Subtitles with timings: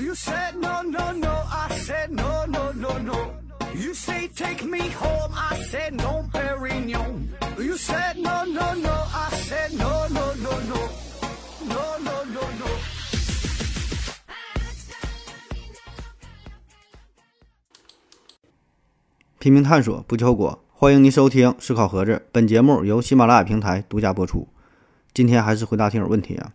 [0.00, 1.28] You said no, no, no.
[1.28, 3.34] I said no, no, no, no.
[3.74, 5.30] You say take me home.
[5.34, 7.28] I said no, Perignon.
[7.58, 8.90] You said no, no, no.
[8.90, 10.88] I said no, no, no, no.
[11.68, 12.66] No, no, no, no.
[19.38, 20.64] 拼命探索，不计后果。
[20.70, 24.48] 欢迎您收听《思考盒子》，本节目由喜马拉雅平台独家播出。
[25.12, 26.52] 今天还是回答听友问题啊。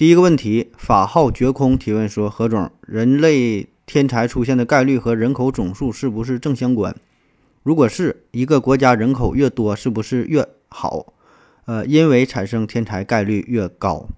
[0.00, 6.96] 第一个问题，法号绝空提问说：何总，人类天才出现的概率和人口总数是不是正相关？
[7.62, 11.12] 如果是一个国家人口越多，是不是越好？
[11.66, 14.08] 呃，因为产生天才概率越高。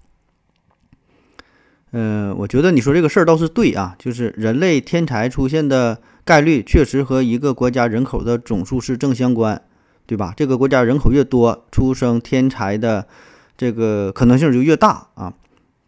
[1.91, 9.61] 嗯，我觉得你说这个事儿倒是对啊，就是人类天才出现的概率确实和一个国家人口的总数是正相关，
[10.05, 10.33] 对吧？
[10.37, 13.05] 这个国家人口越多，出生天才的
[13.57, 15.33] 这个可能性就越大啊。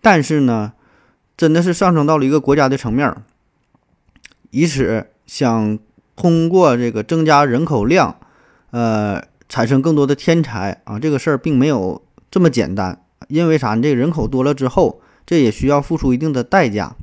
[0.06, 0.74] 但是呢，
[1.36, 3.12] 真的是上升到了一个国家的层面，
[4.52, 5.80] 以此想
[6.16, 8.16] 通过这个增加人口量，
[8.70, 13.02] 呃，产生更多的天才啊，这个事儿并没有这么简单。
[13.30, 13.74] 因为啥？
[13.74, 16.96] 你这人口多了之后，这也需要付出一定的代价。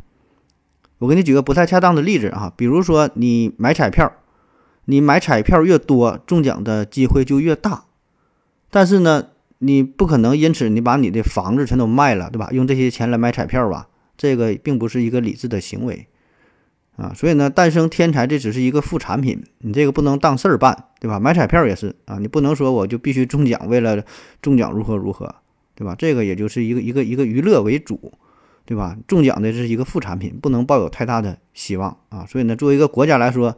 [0.98, 4.12] 我给你举个不太恰当的例子啊，比如说你买彩票，
[4.84, 7.86] 你买彩票越多，中奖的机会就越大。
[8.70, 9.30] 但是呢，
[9.64, 12.48] 你不可能因此你把你的房子全都卖了，对吧？
[12.50, 16.08] 用这些钱来买彩票吧，这个并不是一个理智的行为
[16.96, 17.12] 啊。
[17.14, 21.20] 所以呢，诞生天才这只是一个副产品，你这个不能当事儿办，对吧？
[21.20, 24.04] 买彩票也是啊，你不能说我就必须中奖，为了
[24.40, 25.32] 中奖如何如何，
[25.76, 25.94] 对吧？
[25.96, 28.12] 这个也就是一个一个一个娱乐为主，
[28.64, 28.96] 对吧？
[29.06, 32.26] 中奖的是一个副产品，不能抱有太大的希望啊。
[32.26, 33.56] 所以呢，作为一个国家来说，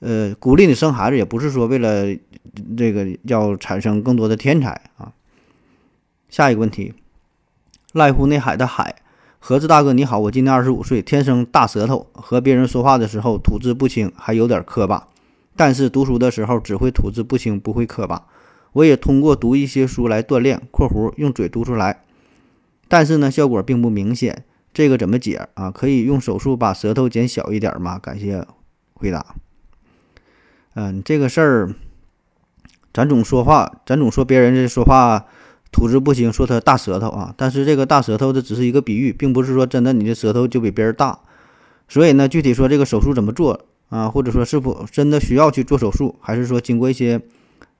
[0.00, 2.06] 呃，鼓励你生孩子，也不是说为了
[2.76, 5.12] 这个要产生更多的天才啊。
[6.28, 6.94] 下一个问题，
[7.92, 8.96] 濑户内海的海，
[9.38, 15.08] 盒子大哥你好，我今年二十五岁，天生大舌头，和别人说话的时候吐字不清，还有点磕巴，
[15.54, 18.26] 但是读书的时候只会吐字不清，不会磕巴。
[18.72, 22.04] 我也通过读一些书来锻炼（括弧用嘴读出来），
[22.88, 25.70] 但是呢，效果并不明显，这个怎么解啊？
[25.70, 27.98] 可以用手术把舌头减小一点吗？
[27.98, 28.46] 感谢
[28.94, 29.34] 回答。
[30.74, 31.74] 嗯，这个事儿，
[32.92, 35.26] 咱总说话，咱总说别人这说话
[35.72, 37.34] 吐字不清，说他大舌头啊。
[37.36, 41.18] 但是这个大舌头这只是一个比喻，并不是说真的你的舌头就比别人大。
[41.88, 47.20] 所以呢，具体说这个手术怎么做啊，或者说是否真的需要去做手术，还是说经过一些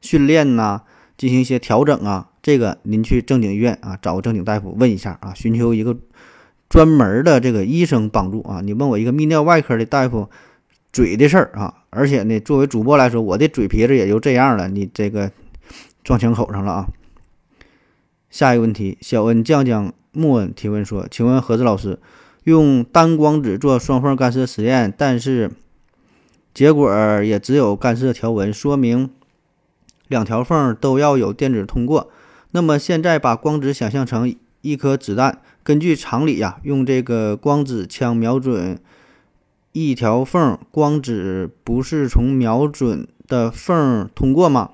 [0.00, 0.82] 训练呐，
[1.16, 5.96] 进行一些调整啊，这个您去正经医院啊，找个正经大夫问一下啊，寻求一个
[6.68, 8.60] 专门的这个医生帮助啊。
[8.60, 10.28] 你问我一个泌尿外科的大夫。
[10.92, 14.68] 嘴的事儿啊，而且呢，作为主播来说，我的嘴皮子也就这样了。
[14.68, 15.30] 你这个
[16.02, 16.86] 撞枪口上了啊！
[18.28, 22.00] 下一个问题，小恩酱酱木恩提问说：“请问何子老师，
[22.42, 25.52] 用单光子做双缝干涉实验，但是
[26.52, 29.10] 结果也只有干涉条纹，说明
[30.08, 32.10] 两条缝都要有电子通过。
[32.50, 38.76] 那么现在把光子想象成一颗子弹，根据常理呀，用这个光子枪瞄准。”
[39.72, 44.70] 一条缝，光子不是从瞄准的缝通过吗？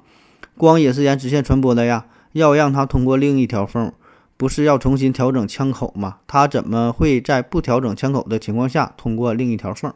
[0.57, 2.07] 光也是沿直线传播的呀。
[2.33, 3.93] 要让它通过另一条缝，
[4.37, 6.19] 不是要重新调整枪口吗？
[6.27, 9.93] 它怎么会在不调整枪口的情况下通过另一条缝？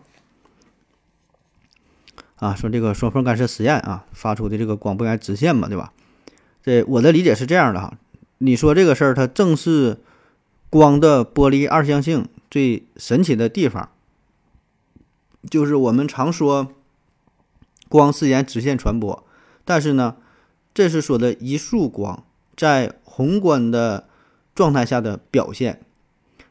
[2.36, 5.92] 啊，说这个双缝干涉实验啊，发出的这个光不应该直线嘛，对吧？
[6.62, 7.92] 这我的理解是这样的哈。
[8.38, 9.98] 你说这个事儿，它正是
[10.70, 13.90] 光的波粒二象性最神奇的地方。
[15.48, 16.68] 就是我们常说，
[17.88, 19.24] 光是沿直线传播，
[19.64, 20.16] 但是呢，
[20.74, 22.22] 这是说的一束光
[22.56, 24.06] 在宏观的
[24.54, 25.80] 状态下的表现，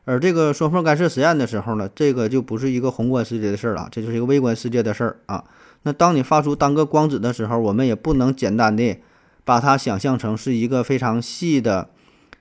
[0.05, 5.43] 而这个双缝干涉实验的时候呢，这个就不是一个宏观世界的事儿了，这就是一个微观世界的事儿啊。
[5.83, 8.97] 那当你发出单个光子的时候，我们也不能简单的
[9.45, 11.89] 把它想象成是一个非常细的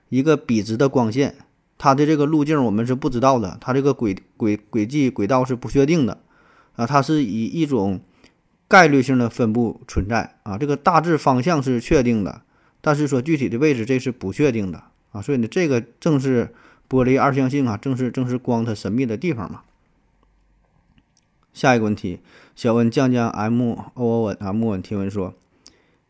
[0.09, 1.35] 一个笔直的光线，
[1.77, 6.17] 它的这个路径我们是不知道的，它这个轨轨轨迹轨道是不确定的。
[6.79, 7.99] 啊，它是以一种
[8.69, 12.41] 概率性的分布存在啊，这个大致方向是确定的，
[12.79, 14.81] 但是说具体的位置这是不确定的
[15.11, 16.53] 啊，所以呢，这个正是
[16.87, 19.63] 玻璃二象性啊，正是正是光它神秘的地方嘛。
[21.51, 22.19] 下一个问题，
[22.55, 25.33] 小问酱酱 M O O N 啊木稳提问说，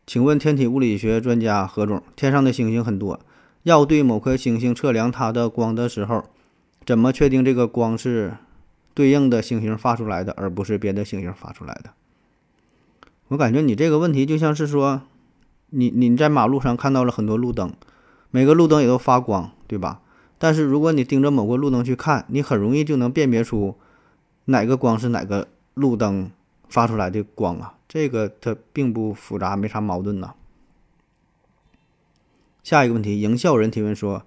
[0.06, 3.18] 请问天体物理学专家何总，天上的星星很多，
[3.64, 6.22] 要对某颗星星测量它的光的时候，
[6.86, 8.34] 怎么确定这个光是？
[8.94, 11.90] 对应的星星发出来的，而不是别的星星发出来的。
[13.28, 15.02] 我感觉你这个问题就像是说，
[15.70, 17.72] 你你在马路上看到了很多路灯，
[18.30, 20.00] 每个路灯也都发光，对吧？
[20.38, 23.76] 但是如果你盯着某个路灯去看，你很容易就能辨别出
[24.46, 26.30] 哪个光是哪个路灯
[26.68, 27.74] 发出来的光啊。
[27.86, 30.34] 这个它并不复杂，没啥矛盾呐。
[32.62, 34.24] 下一个问题，营销人提问说，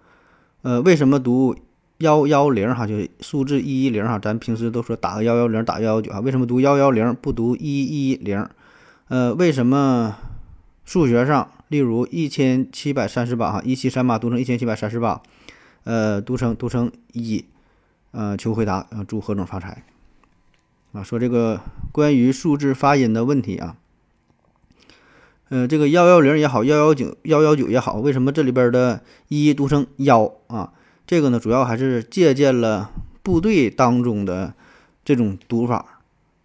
[0.61, 1.55] 呃，为什么读
[2.03, 4.19] 幺幺零哈，就是数字一一零哈？
[4.19, 8.45] 咱平时都说打个幺幺零，打幺幺九啊，为什么读幺幺零不读一一零？
[9.07, 10.17] 呃，为什么
[10.83, 15.21] 数学上，例如一千七百三十八哈，一七三八读成一千七百三十八？
[15.85, 17.45] 呃，读成读成一，
[18.11, 19.85] 呃，求回答，呃，祝何总发财，
[20.91, 21.61] 啊，说这个
[21.93, 23.77] 关于数字发音的问题啊，
[25.47, 30.73] 呃，这个幺幺零也好，幺幺九幺幺九也好，为什么这里边的一读成幺啊？
[31.05, 32.91] 这个呢，主要还是借鉴了
[33.21, 34.53] 部队当中的
[35.05, 36.01] 这种读法。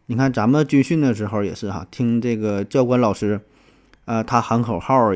[0.07, 3.41] 你看咱们军训的时候也是哈，听这个教官老师，
[4.05, 5.13] 啊，他喊口号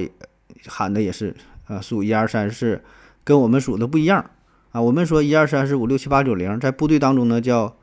[0.67, 1.35] 喊的也是，
[1.69, 2.83] 呃，数一二三四。
[3.25, 4.31] 跟我们数的不一样
[4.73, 4.83] 啊！
[4.83, 7.77] 我们说一二三四五六七八九零，在部队当中呢叫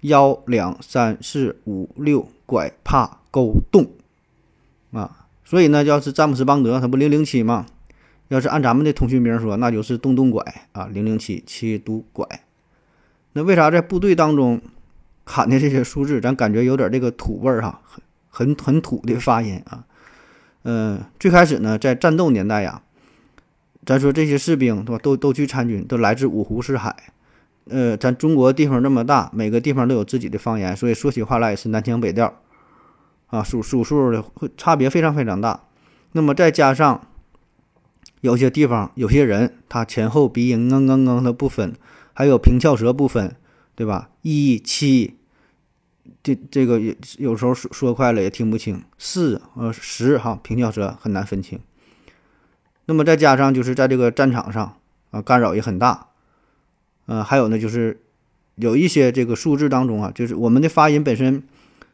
[0.00, 3.92] 幺两三四五六拐帕勾动
[4.90, 7.66] 啊，所以呢，要是詹姆斯邦德他不零零七吗？
[8.30, 12.24] 要是按咱们的通讯名说，那就是动动拐啊，零零七七读拐。
[13.32, 14.60] 那为啥在部队当中
[15.24, 17.80] 喊的这些数字，咱感觉有点这个土味儿哈，
[18.28, 19.84] 很很很土的发音啊？
[20.62, 22.82] 嗯，最开始呢，在战斗年代呀。
[23.84, 26.94] 咱说这些士兵对吧，都都去参军，都来自五湖四海。
[27.68, 32.32] 呃，咱中国地方这么大，每个地方都有自己的方言，所以说起话来也是南腔北调
[33.26, 35.64] 啊，数数数的会差别非常非常大。
[36.12, 37.08] 那么再加上
[38.20, 41.74] 有些地方有些人他前后鼻音嗯嗯嗯的不分，
[42.12, 43.34] 还有平翘舌不分，
[43.74, 44.10] 对吧？
[44.22, 45.16] 一七
[46.22, 51.58] 这这个有有时候说说快了也听不清，四呃十哈平翘舌很难分清。
[52.86, 54.76] 那么再加上就是在这个战场上
[55.10, 56.08] 啊，干扰也很大，
[57.06, 58.00] 呃，还有呢，就是
[58.56, 61.42] 有一些这个数字当中啊，就是我们的发音本身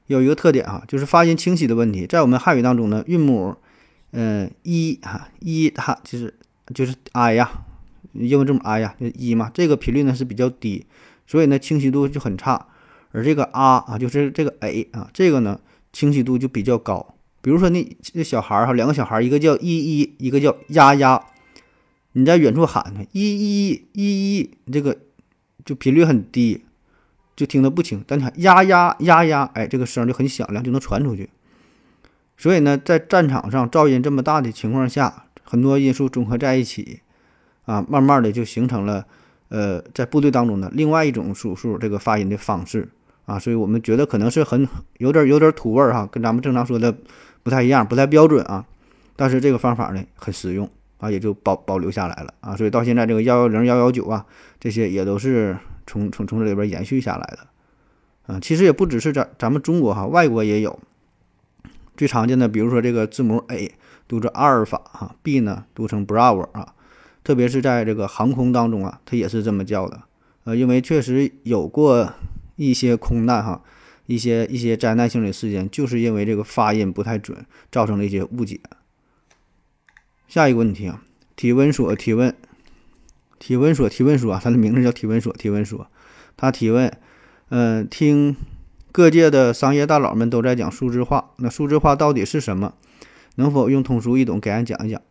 [0.07, 2.07] 有一个特点哈，就是发音清晰的问题。
[2.07, 3.57] 在我们汉语当中呢，韵母，
[4.19, 6.33] 嗯，一哈一它就是
[6.75, 7.51] 就是 i 呀，
[8.15, 10.87] 英文字母 i 呀，就一嘛，这个频率呢是比较低，
[11.27, 12.67] 所以呢清晰度就很差。
[13.13, 15.61] 而这个啊啊，就是这个 a 啊，这个呢
[15.93, 17.15] 清晰度就比较高。
[17.43, 21.23] 比如说，那这小孩哈，两个小孩，一个叫依依，一个叫丫丫。
[22.13, 24.97] 你在远处喊他依依依依，这个
[25.65, 26.65] 就频率很低，
[27.37, 28.03] 就听得不清。
[28.07, 31.29] 但你喊丫丫丫丫，哎，这个声就很响亮，就能传出去。
[32.37, 37.01] 所以呢，在战场上噪音这么大的情况下，很多因素综合在一起，
[37.65, 39.07] 啊，慢慢的就形成了，
[39.49, 42.89] 呃，在部队当中的另外一种数数这个发音的方式
[43.25, 43.39] 啊。
[43.39, 44.69] 所以我们觉得可能是很
[44.99, 46.95] 有点有点土味儿哈，跟咱们正常说的。
[47.43, 48.67] 不太一样，不太标准啊，
[49.15, 50.69] 但是这个方法呢很实用
[50.99, 54.27] 啊，也就保保留下来了啊，所以到现在这个幺幺零幺幺九啊，
[54.59, 55.57] 这些也都是
[55.87, 58.41] 从从从这里边延续下来的啊。
[58.41, 60.77] 其实也不只是咱咱们中国哈，外国也有
[61.97, 63.73] 最常见的，比如说这个字母 A
[64.07, 66.75] 读成阿尔法哈，B 呢读成 Bravo 啊，
[67.25, 70.03] 特别是在这个航空当中啊，它也是这么叫的
[70.45, 72.13] 呃，因为确实有过
[72.57, 73.63] 一些空难哈。
[74.09, 78.61] 一些一些灾难性的事件，就是因为这个发音不太准，造成了一些误解。
[80.29, 81.03] 下一个问题啊，
[81.35, 82.33] 体温所提问，
[83.41, 85.89] 体温所提问说，他的名字叫体温所提问说，
[86.37, 86.97] 他提问，
[87.49, 88.37] 嗯，听
[88.97, 92.73] 各界的商业大佬们都在讲数字化，那数字化到底是什么？
[93.35, 95.03] 能否用通俗易懂给俺讲一讲？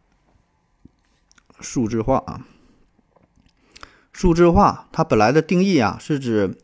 [1.59, 2.47] 数字化啊，
[4.11, 6.55] 数字化它本来的定义啊，是指。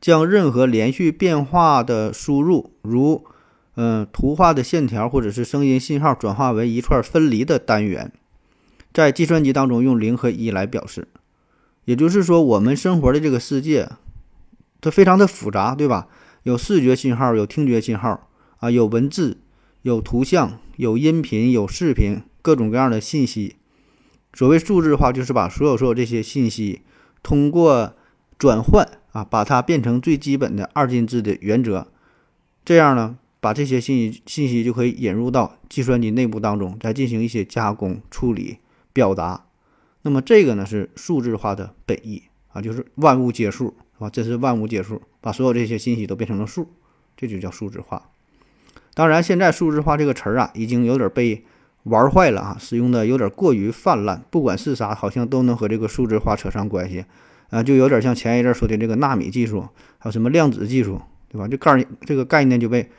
[0.00, 3.26] 将任何连续变化的输入，如
[3.74, 8.12] 嗯图画的线条或者是声音信号，转化为一串分离的单元，
[8.94, 11.08] 在计算机当中用零和一来表示。
[11.86, 13.90] 也就是说，我们生活的这个世界，
[14.80, 16.06] 它非常的复杂，对吧？
[16.42, 18.28] 有视觉信号，有听觉信号
[18.58, 19.38] 啊，有文字，
[19.82, 23.56] 有图像，有音频，有视频，各种各样的信息。
[24.32, 26.82] 所谓数字化，就是把所有所有这些信息
[27.22, 27.94] 通过
[28.38, 28.88] 转换。
[29.12, 31.88] 啊，把它变成最基本的二进制的原则，
[32.62, 38.58] 这样呢，把这些信息信息就可以引入到计算机内部当中，再进行一些加工、处理、
[38.92, 39.46] 表达。
[40.02, 44.10] 那么这个呢是数字化的本意啊，就是万物皆数，是吧？
[44.10, 46.68] 这是万物皆数，把所有这些信息都变成了数，
[47.16, 48.10] 这就叫数字化。
[48.94, 51.44] 当然，现在数字化这个词儿啊，已经有点被
[51.84, 57.04] 玩坏了啊，使用的有点过于泛滥，不管是啥，好像都能和这个数字化扯上关系。
[57.50, 59.62] 啊，就有点像前一阵说的这个纳米技术，
[59.98, 61.48] 还有什么量子技术，对吧？
[61.48, 62.90] 这概这个概念就被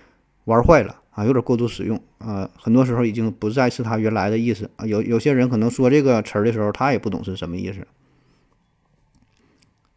[0.45, 4.85] 玩坏了啊，有点过度使用啊，很多时候已经不再是它原来的意思啊。
[4.87, 7.85] 有有些人可能说这个词儿的时候，他也不懂是什么意思。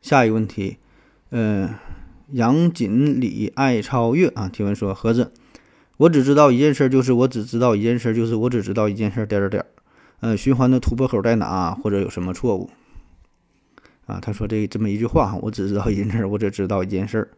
[0.02, 0.76] 下一个问题，
[1.30, 1.70] 嗯，
[2.32, 5.32] 杨锦鲤爱超越啊，提问说：盒子，
[5.98, 9.64] 我只知道一件事，就是我只知道一件事，就是我只知道一件事，点点点，
[10.20, 12.70] 呃，循环的突破口在哪，或者有什么错误？
[14.06, 17.30] 啊，他说这这么一句话，我只知道一件事，我只知道一件事。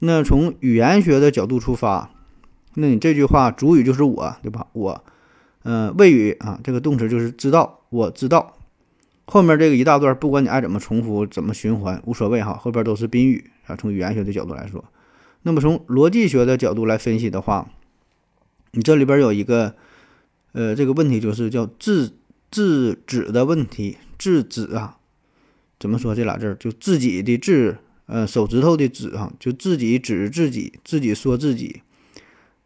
[0.00, 2.10] 那从语言学的角度出发，
[2.74, 4.66] 那你这句话主语就是我，对吧？
[4.72, 5.04] 我，
[5.62, 8.56] 嗯，谓语啊，这个动词就是知道，我知道。
[9.26, 13.76] 后面这个一大段，不管你爱怎么重复，怎么循环，无所谓哈，后边都是宾语啊。
[13.76, 14.84] 从语言学的角度来说，
[15.42, 17.70] 那么从逻辑学的角度来分析的话，
[18.72, 19.74] 你这里边有一个，
[20.52, 22.12] 呃，这个问题就是叫自
[22.50, 24.98] 自指的问题，自指啊，
[25.78, 26.54] 怎么说这俩字儿？
[26.56, 31.82] 就自己的自，呃，手指头的指啊，就自己指自己，自己说自己，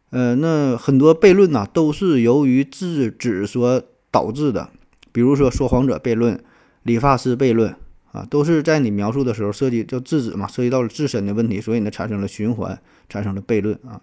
[0.09, 4.71] 呃，那很多悖论呐，都是由于自指所导致的，
[5.11, 6.43] 比如说说谎者悖论。
[6.83, 7.75] 理发师悖论
[8.15, 12.79] 啊，都是在你描述的时候涉及叫自指嘛，涉及到了自身的问题，所以呢产生了循环，
[13.09, 13.99] 产生了悖论啊。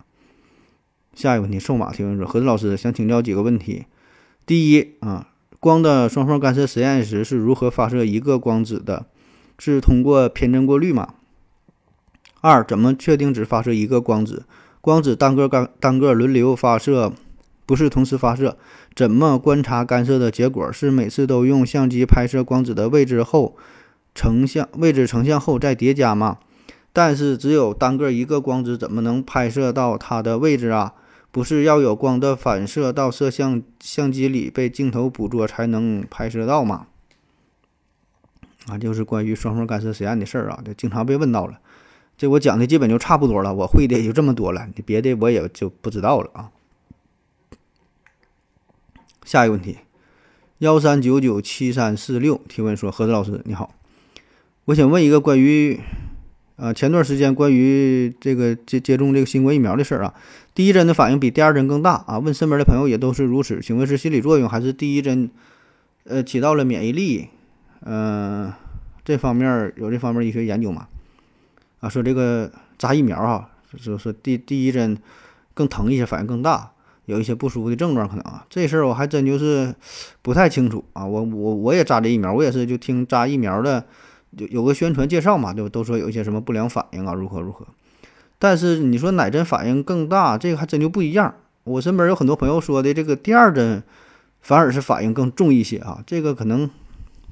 [1.14, 3.86] 下一个问题，瘦马提问说：何子老师想请教几个问题。
[4.44, 5.28] 第一啊，
[5.58, 9.06] 光的双缝干涉实验时是如何发射一个光子的？
[9.58, 11.14] 是通过偏振过滤吗？
[12.42, 14.44] 二，怎么确定只发射一个光子？
[14.80, 17.12] 光子单个干单个轮流发射？
[17.64, 18.58] 不是同时发射，
[18.94, 20.70] 怎么观察干涉的结果？
[20.72, 23.56] 是每次都用相机拍摄光子的位置后
[24.14, 26.38] 成像位置成像后再叠加吗？
[26.92, 30.94] 但是只有单个一个光子，怎么能拍摄到它的位置啊？
[31.30, 36.88] 不是要有光的反射到摄像相机里被镜头捕捉才能拍摄到吗？
[38.66, 41.58] 啊，就是关于双缝干涉实验的事儿啊，就经常被问到了。
[42.18, 46.50] 这我讲的基本就差不多了，我会的也就这么多了，你别的我也就不知道了啊。
[49.24, 49.78] 下一个问题，
[50.58, 53.74] 幺三九九七三四六提问说：何子老师你好，
[54.66, 55.80] 我想问一个关于，
[56.54, 60.14] 呃，前段时间关于这个接接种这个新冠疫苗的事儿啊，
[60.54, 62.20] 第一针的反应比第二针更大啊？
[62.20, 65.28] 问身边的朋友也都是如此，请问是心理作用还是第一针，
[66.04, 67.26] 呃，起到了免疫力？
[67.84, 68.52] 嗯，
[69.04, 70.86] 这方面有这方面医学研究吗？
[71.80, 74.96] 啊，说这个扎疫苗哈，说说第第一针
[75.54, 76.70] 更疼一些，反应更大。
[77.06, 79.74] 有一些不舒服的症状，可能啊，这事儿我还真就是
[80.22, 81.04] 不太清楚啊。
[81.04, 83.84] 我我我也扎这疫苗，我也是就听扎疫苗的
[84.36, 87.66] 有有个宣传介绍嘛，就都说有一些什么不良反应啊，如何如何。
[88.38, 91.34] 但是你说哪针反应更大，这个还真就不一样。
[91.64, 93.82] 我身边有很多朋友说的，这个第二针
[94.40, 96.02] 反而是反应更重一些啊。
[96.06, 96.68] 这个可能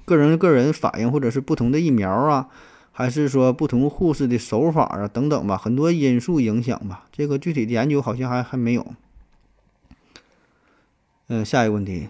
[0.04, 2.48] 个人个人反应，或者是不同的疫苗啊，
[2.92, 7.06] 还是说不同护士的手法啊等等吧，很多因素影响吧。
[7.10, 8.86] 这个具体的研究好像还还没有。
[11.26, 12.08] 嗯，下一个问题，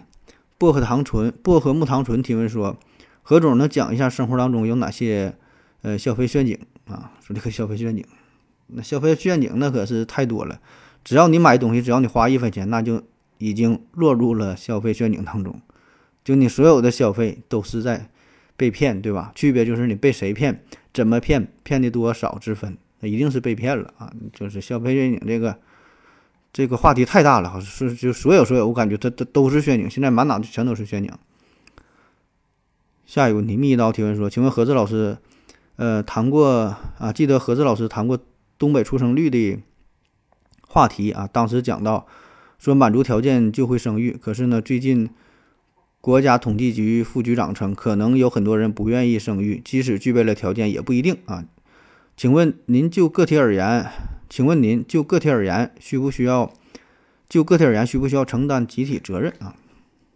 [0.59, 2.77] 薄荷糖醇、薄荷木糖醇提问说，
[3.21, 5.35] 何总能讲一下生活当中有哪些
[5.81, 7.11] 呃消费陷阱啊？
[7.21, 8.05] 说这个消费陷阱，
[8.67, 10.59] 那消费陷阱那可是太多了。
[11.03, 13.03] 只要你买东西，只要你花一分钱，那就
[13.37, 15.59] 已经落入了消费陷阱当中。
[16.23, 18.09] 就你所有的消费都是在
[18.55, 19.31] 被骗，对吧？
[19.33, 20.63] 区别就是你被谁骗，
[20.93, 24.13] 怎么骗，骗的多少之分，那一定是被骗了啊！
[24.33, 25.57] 就是消费陷阱这个。
[26.53, 31.09] 这个话题太大了，是就所有所有，我感觉它它都是陷阱，现在满脑子全都是陷阱。
[33.11, 35.17] 下一个问题，密一刀提问说，请问何志老师，
[35.75, 37.11] 呃，谈过啊？
[37.13, 38.17] 记得何志老师谈过
[38.57, 39.59] 东北出生率的
[40.65, 41.27] 话题啊？
[41.27, 42.07] 当时讲到
[42.57, 45.09] 说满足条件就会生育，可是呢，最近
[45.99, 51.43] 国家统计局副局长称，可能有很多人不愿意生育，即使具备了条件也不一定啊。
[52.15, 53.91] 请问您就个体而言？
[54.29, 56.49] 请问您就个体而言，需不需要
[57.27, 59.57] 就个体而言需不需要承担集体责任啊？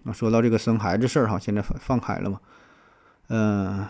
[0.06, 2.40] 啊，说到这个生孩子事儿哈，现在放放开了嘛？
[3.27, 3.86] 嗯，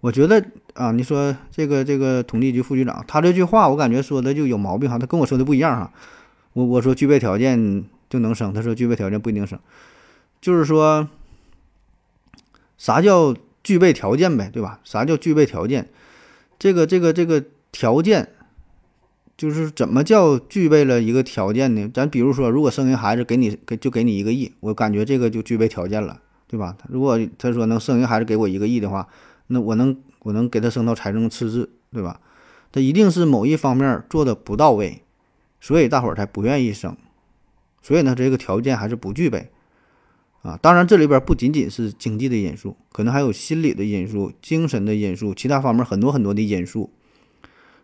[0.00, 5.92] 我觉得啊，你说这个这个统计局副局长，他这句话我感觉说的就有毛病哈，他跟我说的不一样哈。
[6.52, 9.58] 我我说具备条件就能生，他说具备条件不一定生，
[10.40, 11.08] 就是说
[12.78, 14.80] 啥叫具备条件呗，对吧？
[14.84, 15.88] 啥叫具备条件？
[16.58, 18.28] 这个这个这个条件。
[19.36, 21.90] 就是怎么叫具备了一个条件呢？
[21.92, 26.76] 咱比如说，如果生一孩子给你给就给你一个亿，我感觉这个就具备条件了，对吧？
[26.88, 29.08] 如果他说能生一个孩子给我一个亿的话，
[29.48, 32.20] 那我能我能给他生到财政赤字，对吧？
[32.70, 35.02] 他一定是某一方面做的不到位，
[35.60, 36.96] 所以大伙儿才不愿意生。
[37.82, 39.50] 所以呢，这个条件还是不具备
[40.42, 40.58] 啊。
[40.60, 46.90] 当然，这里边不仅仅是经济的因素，可能还有心理的因素、精神的因素，其他方面很多很多的因素。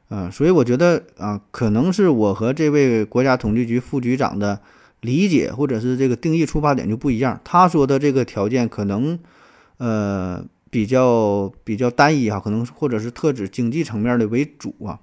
[0.09, 4.61] 啊，所以我觉得啊，可能是我和这位国家统计局副局长的
[5.01, 7.41] 理解或者是这个定义出发点就不一样。
[7.45, 9.19] 他说的这个条件可能，
[9.79, 15.01] 呃，比较比较单一哈，可能或者是特指经济层面的为主啊。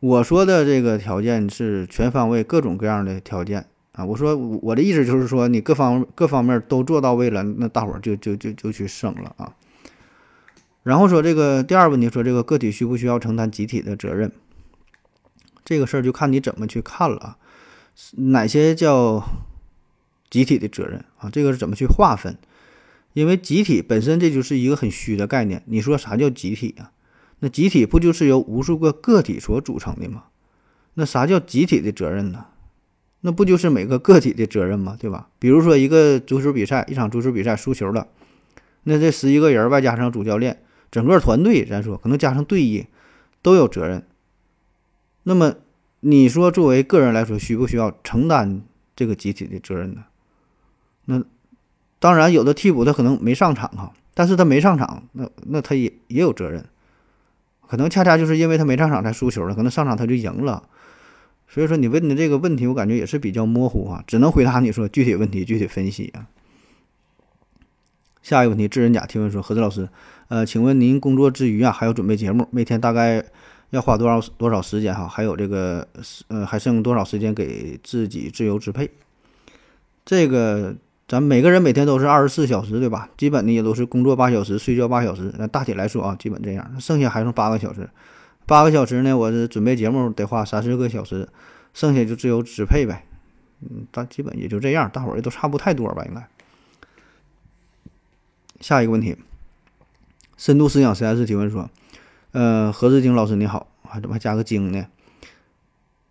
[0.00, 4.04] 我说的这个条件是全方位、各种各样的条件啊。
[4.04, 9.54] 我说我的意思就是说，你各方各方面都做到位了，那大伙儿就就就就去生了啊。
[10.82, 14.32] 然后说这个第二问题，说这个个体需不需要承担集体的责任？
[15.62, 17.36] 这个事儿就看你怎么去看了啊，
[18.12, 19.22] 哪些叫
[20.30, 21.28] 集体的责任啊？
[21.30, 22.36] 这个是怎么去划分？
[23.12, 25.62] 因为集体本身这就是一个很虚的概念。
[25.66, 26.92] 你说啥叫集体啊？
[27.40, 30.24] 那集体不就是由无数个个体所组成的吗？
[30.94, 32.46] 那啥叫集体的责任呢？
[33.22, 34.96] 那不就是每个个体的责任吗？
[34.98, 35.28] 对吧？
[35.38, 38.08] 比如说一个足球比赛，一场足球比赛输球了，
[38.84, 42.86] 那这十一个人外加上主教练，整个团队，咱说可能加上队医
[43.42, 44.06] 都有责任。
[45.24, 45.56] 那么
[46.00, 48.62] 你说作为个人来说，需不需要承担
[48.96, 50.04] 这个集体的责任呢？
[51.04, 51.22] 那
[51.98, 56.64] 当然，有的替补他可能没上场哈，但是他没上场，那那他也也有责任。
[57.68, 60.68] 可能恰恰就是因为他没上场才输球了，可能上场他就赢了。
[61.46, 66.26] 所以说你问的这个问题，我感觉也是比较模糊啊，只能回答你说具体问题具体分析啊。
[68.22, 69.88] 下一个问题，智人甲提问说：何子老师，
[70.28, 73.24] 呃，请问您工作之余啊，还要准备节目，每天大概
[73.70, 75.08] 要花多少多少时间哈？
[75.08, 75.86] 还有这个
[76.28, 78.90] 呃，还剩多少时间给自己自由支配？
[80.04, 80.76] 这个。
[81.08, 83.08] 咱每个人每天都是二十四小时，对吧？
[83.16, 85.34] 基本的也都是工作八小时，睡觉八小时。
[85.38, 86.80] 那大体来说啊，基本这样。
[86.80, 87.90] 剩下还剩八个小时，
[88.46, 91.28] 八个小时呢，我是准备节目得花三四个小时，
[91.74, 93.04] 剩下就自由支配呗。
[93.62, 96.24] 嗯，大基本也就这样，大伙儿也都差不太多吧，应该。
[98.60, 99.16] 下一个问题，
[100.36, 101.68] 深度思想实验室提问说：
[102.32, 104.86] 呃，何志京老师你好，还怎么还加个京呢？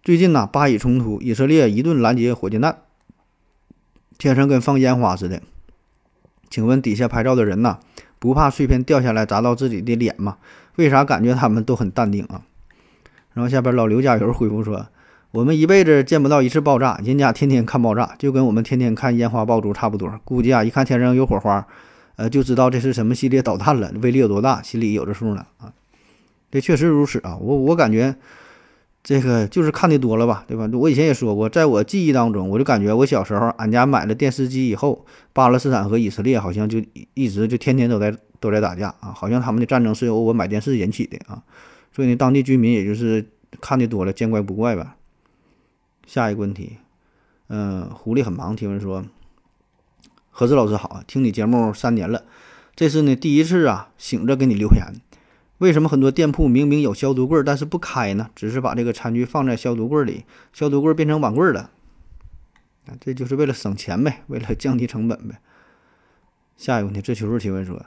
[0.03, 2.79] 最近呐，巴以冲突，以色列一顿拦截火箭弹。
[4.17, 5.41] 天上跟放烟花似的，
[6.49, 7.79] 请问底下拍照的人呐，
[8.19, 10.37] 不怕碎片掉下来砸到自己的脸吗？
[10.75, 12.41] 为啥感觉他们都很淡定啊？
[13.33, 14.87] 然后下边老刘加油回复说
[15.31, 20.19] ：“我们一辈子见不到一次爆炸，人家天天看爆炸，就跟我们天天看烟花爆竹差不多。
[20.25, 21.65] 估计啊，一看天上有火花，
[22.17, 25.71] 呃，就知道这是什么系列导弹了，威力有多大，心里有着数呢啊。
[26.51, 28.15] 这确实如此啊，我我感觉。”
[29.01, 30.69] 这个就是看的多了吧，对吧？
[30.73, 36.83] 我以前也说过，在我记忆当中，我就感觉我小时候俺家买了电视机以后，巴勒斯坦和以色列好像就
[37.13, 41.41] 一直就天天都在都在打架啊，好像他们的战争是由我买电视引起的啊。
[41.93, 43.25] 所以呢，当地居民也就是
[43.61, 44.97] 看的多了，见怪不怪吧。
[46.05, 46.73] 下一个问题，
[47.47, 49.05] 嗯，狐狸很忙提问说：
[50.29, 52.25] 何志老师好，听你节目三年了，
[52.75, 54.85] 这是呢第一次啊醒着给你留言。
[55.59, 58.29] 为什么很多店铺明明有消毒柜，但是不开呢？
[58.35, 61.69] 只是把这个餐具放在消毒柜里，消毒柜变成碗柜了。
[62.87, 65.39] 啊，这就是为了省钱呗，为了降低成本呗。
[66.55, 67.85] 下一个问题，这求助提问说：“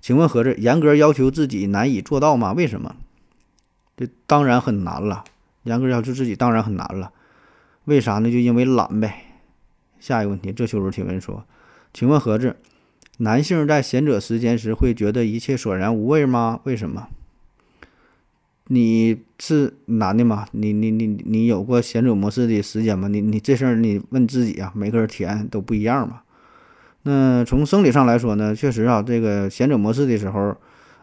[0.00, 2.52] 请问何子，严格要求自己难以做到吗？
[2.52, 2.96] 为什么？
[3.96, 5.24] 这当然很难了。
[5.64, 7.12] 严格要求自己当然很难了。
[7.86, 8.30] 为啥呢？
[8.30, 9.22] 就因为懒呗。”
[9.98, 11.46] 下一个问题，这求助提问说
[11.94, 12.56] ：“请问何子？”
[13.18, 16.60] 男性在闲者时间时会觉得一切索然无味吗？
[16.64, 17.08] 为什么？
[18.68, 20.46] 你是男的吗？
[20.50, 23.08] 你你你你有过闲者模式的时间吗？
[23.08, 26.22] 你你这事儿你问自己啊，每个人体验都不一样嘛。
[27.04, 30.56] 那从生理上来说呢，确实啊，这个闲者模式的时候，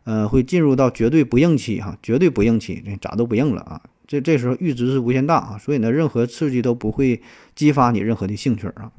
[0.03, 3.81] 呃，会进入到绝对不应期哈，绝对不应期，咋都不应了啊。
[4.05, 7.21] 这这时候阈值是无限大啊，所以呢，任何刺激都不会
[7.55, 8.91] 激发你任何的兴趣啊。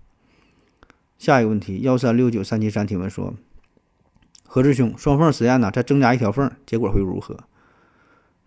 [1.19, 3.35] 下一个问题，幺三六九三七三提问说：
[4.47, 5.71] 何志兄，双缝实验呢？
[5.71, 7.37] 再增加一条缝，结果会如何？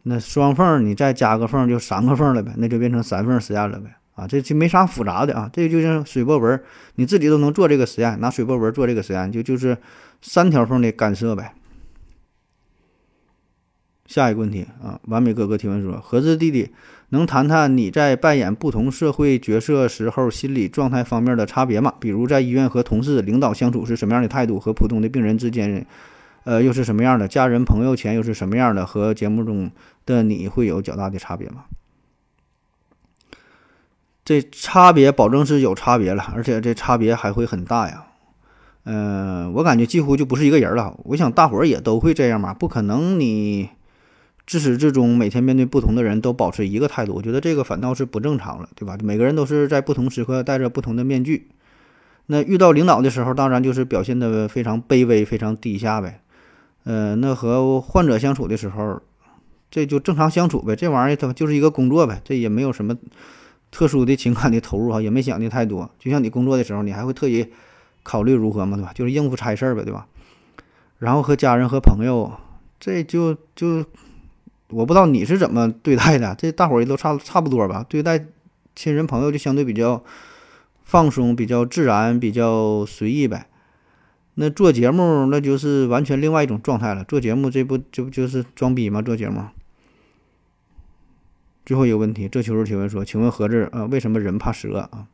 [0.03, 3.95] 那双缝你再加个缝，就三个缝了呗，那就变成三缝实验了呗。
[4.15, 6.59] 啊，这就没啥复杂的啊，这就像水波纹，
[6.95, 9.77] 你自己都能做这个实验，拿水波纹做这个实验，就就是
[10.21, 11.53] 三条缝的干涉呗。
[14.07, 16.71] 下一个问题啊，完美哥哥提问说：盒子弟弟。
[17.09, 21.93] 能谈谈你在扮演不同社会角色时候心理状态方面的差别吗？
[22.01, 25.87] 比如在医院和同事、领导相处是什么样的态度，和普通的病人之间，
[26.43, 27.25] 呃，又是什么样的？
[27.25, 28.85] 家人、朋友前又是什么样的？
[28.85, 29.71] 和节目中
[30.05, 31.63] 的你会有较大的差别吗？
[34.25, 38.07] 这差别保证是有差别了，而且这差别还会很大呀。
[38.83, 40.99] 嗯，我感觉几乎就不是一个人了。
[41.05, 43.69] 我想大伙儿也都会这样嘛，不可能你。
[44.47, 48.97] 自始至终，每天面对不同的人都保持一个态度，我觉得这个反倒是不正常了，对吧？
[49.03, 51.49] 每个人都是在不同时刻戴着不同的面具。
[52.27, 56.21] 那遇到领导的时候，当然就是表现的非常卑微、非常低下呗。
[56.85, 59.01] 呃，那和患者相处的时候，
[59.69, 60.75] 这就正常相处呗。
[60.75, 62.95] 这玩意儿它就是一个工作呗，这也没有什么
[63.69, 65.89] 特殊的情感的投入哈，也没想的太多。
[65.99, 67.47] 就像你工作的时候，你还会特意
[68.03, 68.93] 考虑如何嘛，对吧？
[68.93, 70.07] 就是应付差事儿呗，对吧？
[70.99, 72.31] 然后和家人和朋友，
[72.79, 73.85] 这就就
[74.69, 77.85] 我不知道你是怎么对待的，这大伙儿也都差差不多吧？
[77.87, 78.25] 对待
[78.75, 80.03] 亲人朋友就相对比较
[80.83, 83.47] 放松、比较自然、比较随意呗。
[84.35, 87.03] 那做节目那就是完全另外一种状态了。
[87.03, 89.01] 做节目这不这不就是装逼吗？
[89.01, 89.41] 做节目。
[91.65, 95.07] 最后一个问题，这求助提问说：“请问何志啊，为什么人怕蛇啊？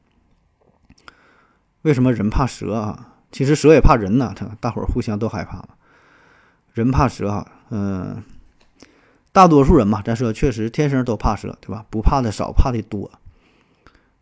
[1.83, 3.15] 为什么人怕蛇啊？
[3.31, 5.69] 其实蛇也怕人呐，他大伙儿互相都害怕嘛。
[6.73, 8.23] 人怕蛇啊，嗯，
[9.33, 11.85] 大多数人嘛，咱说确实天生都怕蛇，对吧？
[11.89, 13.11] 不怕的少，怕的多。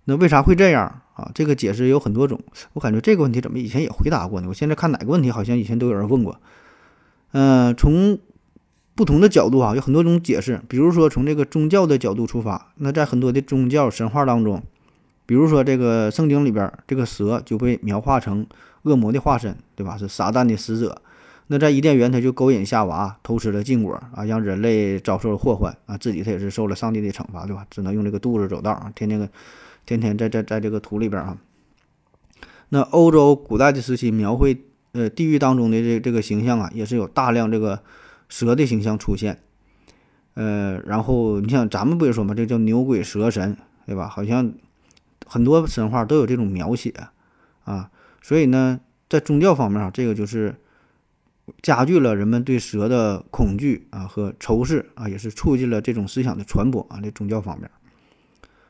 [0.05, 1.29] 那为啥会这样啊？
[1.35, 2.39] 这个解释有很多种。
[2.73, 4.47] 我感觉这个问题怎么以前也回答过呢？
[4.47, 6.39] 我现在看哪个问题好像以前都有人问过。
[7.33, 8.17] 嗯，从。
[8.93, 10.61] 不同的角度啊，有很多种解释。
[10.67, 14.61] 比如说，从这个宗教的角度出发，那在很多的宗教神话当中，
[15.25, 18.45] 比如说这个圣经里边，这个蛇就被描画成
[18.83, 19.97] 恶魔的化身，对吧？
[19.97, 21.01] 是撒旦的使者。
[21.47, 27.65] 那在伊甸园，他就勾引夏娃，偷吃了禁果啊，让人类遭受了祸患啊，自己他也是受了上帝的惩罚，对吧？
[27.69, 29.29] 只能用这个肚子走道啊，天天个
[29.85, 31.37] 天天在在在这个土里边啊。
[32.69, 37.81] 那欧洲古代的时期描绘呃地狱当中的这这个形象啊，也是有大量这个。
[38.33, 39.41] 蛇的形象出现，
[40.35, 44.07] 呃，然后你像咱们不也说嘛，这叫牛鬼蛇神，对吧？
[44.07, 44.53] 好像
[45.25, 46.93] 很多神话都有这种描写
[47.65, 50.55] 啊，所以呢，在宗教方面啊，这个就是
[51.61, 56.99] 加剧了人们对蛇的恐惧啊和仇视啊，也是促进了这种思想的传播啊。
[57.01, 57.69] 这宗教方面，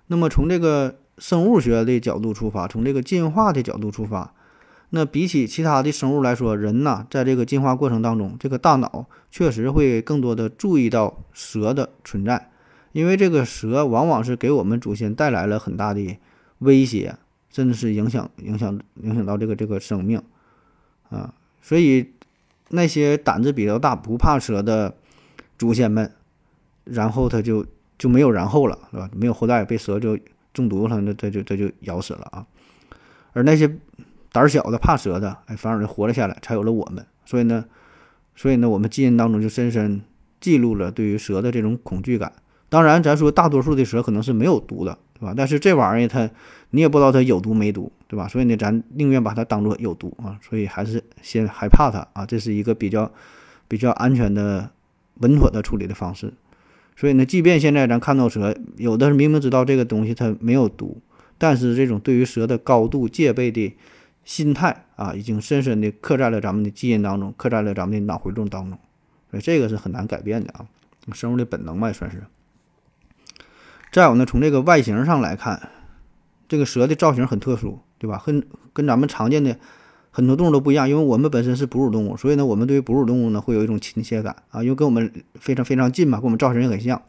[0.08, 4.34] 那么从这个生物学的角度出发，从这个进化的角度出发。
[4.94, 12.52] 那比起其他的生物来说，人呐，在这个进化过程当中，这个大脑确实会更多的注意到蛇的存在，
[12.92, 16.18] 因为这个蛇往往是给我们祖先带来了很大的
[16.58, 17.16] 威胁，
[17.50, 20.22] 甚至是影响、影响、影响到这个这个生命
[21.10, 21.34] 啊。
[21.62, 22.12] 所以
[22.72, 24.94] 那些胆子比较大、不怕蛇的
[25.58, 26.12] 祖先们，
[26.84, 27.66] 然后他就
[27.98, 29.10] 就没有然后了，是吧？
[29.14, 30.18] 没有后代，被蛇就
[30.54, 32.46] 中毒了，那他就他就咬死了啊。
[33.34, 33.78] 而那些。
[34.34, 37.06] 胆小的、怕蛇的，哎，反而就活了下来，才有了我们。
[37.26, 37.66] 所以呢，
[38.34, 40.02] 所以呢，我们基因当中就深深
[40.40, 42.32] 记录了对于蛇的这种恐惧感。
[42.70, 45.34] 当然，咱说大多数的蛇可能是没有毒的，对吧？
[45.36, 46.30] 但是这玩意儿它，
[46.70, 48.28] 你也不知道它有毒没毒，对吧？
[48.28, 50.38] 所以呢，咱宁愿把它当做有毒啊。
[50.44, 53.10] 所以还是先害怕它啊，这是一个比较
[53.70, 54.70] 比较安全的、
[55.22, 56.34] 稳妥的处理的方式。
[56.98, 61.02] 所以呢，即便现在咱看到蛇，有的是明明知道这个东西它没有毒，
[61.38, 63.76] 但是这种对于蛇的高度戒备的。
[64.24, 68.78] 心态啊，已经深深地刻在了咱们的基因当中，刻在了咱们的脑回路当中，
[69.32, 70.68] 所以这个是很难改变的啊，
[71.12, 72.22] 生物的本能吧，也算是。
[73.92, 75.70] 再有呢，从这个外形上来看，
[76.48, 78.20] 这个蛇的造型很特殊，对吧？
[78.26, 79.56] 跟跟咱们常见的
[80.10, 87.00] 很多动物都不一样，因为我们本身是哺乳动物，所以呢，我们对于哺乳动物呢会有一种亲切感啊，因为跟我们非常非常近嘛，跟我们造型也很像。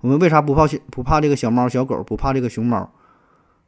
[0.00, 2.90] 我们为啥不怕小不怕这个小猫小狗，不怕这个熊猫？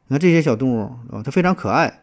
[0.07, 2.01] 你看这些小动物啊，它非常可爱。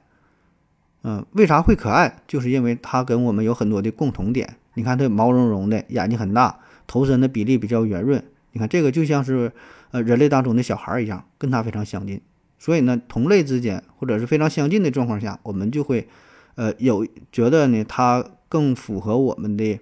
[1.03, 2.23] 嗯，为啥会可爱？
[2.27, 4.57] 就是因为它跟我们有很多的共同点。
[4.75, 8.23] 你看它毛茸茸的，眼睛很大，头身的比例比较圆润。
[8.53, 9.53] 你看这个就像是
[9.91, 12.21] 呃人类当中的小孩一样，跟它非常相近。
[12.61, 16.07] 所以呢，同类之间或者是非常相近的状况下，我们就会
[16.55, 19.81] 呃有觉得呢它更符合我们的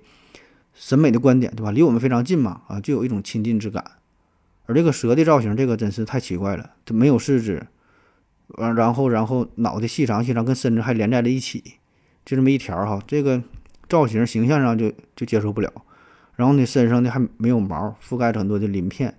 [0.73, 1.73] 审美的观点，对吧？
[1.73, 3.85] 离我们非常近嘛，啊，就有一种亲近之感。
[4.67, 7.67] 而这个蛇的造型，这个真是太奇怪了，它没有四肢。
[8.59, 11.63] 完，然后，然后脑袋细长细长，跟身子还连在了一起，
[12.25, 13.43] 就这么一条哈，这个
[13.89, 15.73] 造型形象上就就接受不了。
[16.37, 19.19] 然后呢，身上呢还没有毛，覆盖着很多的鳞片。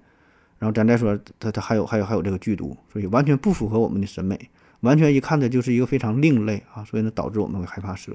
[0.59, 4.37] 然后咱再说，它它还有还有还有这个剧毒，所以完全不符合我们的审美，
[4.81, 8.11] 完全一看的就是一个非常另类啊，所以呢导致我们会害怕蛇。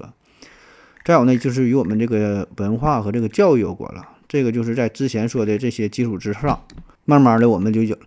[1.03, 4.07] 再有呢，就是与我们这个文化和这个教育有关了。
[4.27, 6.59] 这个就是在之前说的这些基础之上，
[7.03, 7.97] 慢慢的我们就有。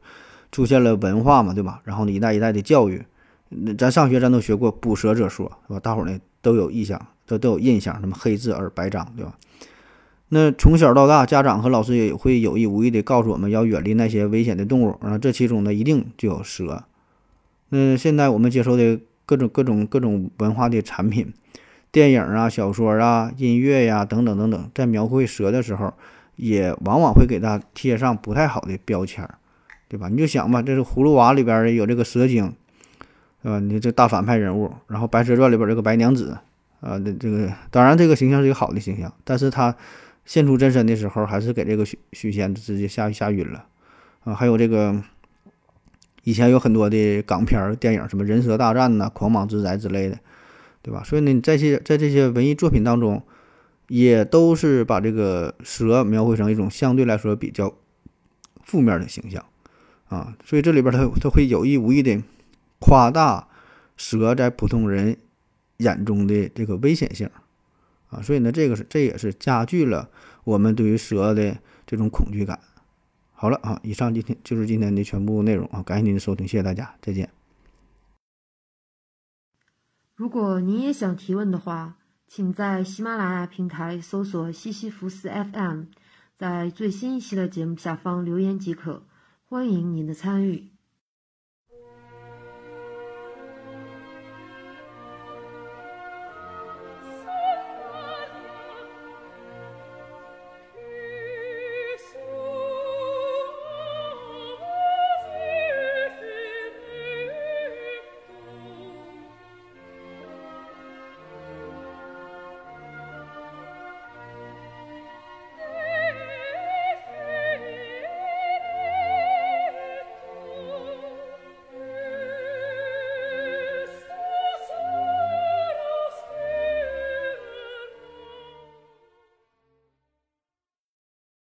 [0.50, 1.82] 出现了文化嘛，对吧？
[1.84, 3.04] 然后呢，一代一代的教育，
[3.50, 5.78] 那咱上学咱都学过捕蛇者说，是吧？
[5.78, 9.34] 大伙儿呢都有印象，都都有印象，什么黑字而白章，对吧？
[10.28, 16.84] 那从小到大，家长和老师也会有意无意的告诉我们要远离那些危险的动物啊，这其中呢一定就有蛇。
[17.70, 21.32] 那现在我们接受的各种各种各种文化的产品、
[21.90, 25.92] 电影啊、小说啊、音乐呀等等等等，在描绘蛇的时候，
[26.36, 29.34] 也往往会给它贴上不太好的标签儿。
[29.90, 30.10] 对吧？
[30.10, 32.52] 你就想吧，这是《葫芦娃》里边有这个蛇精，
[33.42, 33.58] 对吧？
[33.58, 36.36] 你这大反派人物，然后《白蛇传》里边这个白娘子，
[36.82, 39.74] 啊，这这个当然这个形象是一个好的形象，但是它
[40.28, 43.64] 现出真身的时候，还是给这个许许仙直接吓吓晕了，
[44.24, 45.02] 啊，还有这个
[46.24, 50.18] 以前有很多的港片电影，什么《人蛇大战》呐，《狂蟒之灾》之类的，
[50.82, 51.02] 对吧？
[51.02, 53.22] 所以呢，在这在这些文艺作品当中，
[53.88, 57.74] 也都是把这个蛇描绘成一种相对来说比较
[58.64, 59.42] 负面的形象
[60.08, 62.22] 啊，所以这里边它它会有意无意的
[62.78, 63.48] 夸大
[63.96, 65.16] 蛇在普通人
[65.78, 67.30] 眼中的这个危险性
[68.08, 70.10] 啊，所以呢，这个是这也是加剧了
[70.44, 72.58] 我们对于蛇的这种恐惧感。
[73.32, 77.30] 好了啊，以上今天就是今天的全部内容啊，感谢您的收听，谢谢大家，再见。
[80.14, 81.96] 如果您也想提问的话。
[82.30, 85.84] 请在喜马拉雅平台搜索“西西弗斯 FM”，
[86.36, 89.06] 在最新一期的节目下方留言即可。
[89.46, 90.68] 欢迎您的参与。